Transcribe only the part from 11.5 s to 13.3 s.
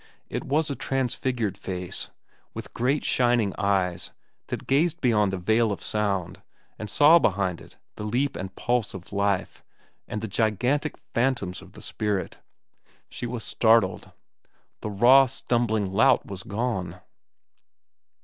of the spirit. She